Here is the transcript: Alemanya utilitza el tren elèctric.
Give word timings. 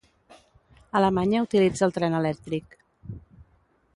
Alemanya 0.99 1.43
utilitza 1.47 1.85
el 1.89 1.95
tren 1.99 2.17
elèctric. 2.21 2.75